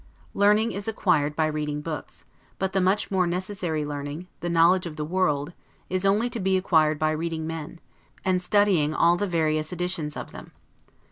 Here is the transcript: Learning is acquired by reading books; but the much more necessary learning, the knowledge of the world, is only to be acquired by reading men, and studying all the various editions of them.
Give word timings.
Learning 0.33 0.71
is 0.71 0.87
acquired 0.87 1.35
by 1.35 1.45
reading 1.45 1.79
books; 1.79 2.25
but 2.57 2.73
the 2.73 2.81
much 2.81 3.11
more 3.11 3.27
necessary 3.27 3.85
learning, 3.85 4.27
the 4.39 4.49
knowledge 4.49 4.87
of 4.87 4.95
the 4.95 5.05
world, 5.05 5.53
is 5.91 6.07
only 6.07 6.27
to 6.27 6.39
be 6.39 6.57
acquired 6.57 6.97
by 6.97 7.11
reading 7.11 7.45
men, 7.45 7.79
and 8.25 8.41
studying 8.41 8.95
all 8.95 9.15
the 9.15 9.27
various 9.27 9.71
editions 9.71 10.17
of 10.17 10.31
them. 10.31 10.53